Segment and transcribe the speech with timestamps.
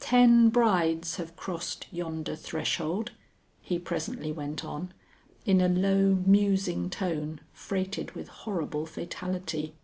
[0.00, 3.10] "Ten brides have crossed yonder threshold,"
[3.60, 4.94] he presently went on
[5.44, 9.74] in a low musing tone freighted with horrible fatality.